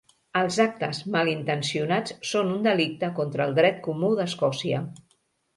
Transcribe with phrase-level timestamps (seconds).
[0.39, 4.85] Els actes malintencionats són un delicte contra el dret comú d'Escòcia.